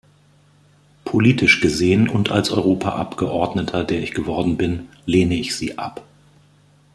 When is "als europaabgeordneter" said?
2.31-3.83